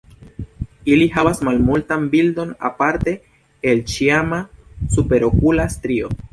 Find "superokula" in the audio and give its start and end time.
4.97-5.73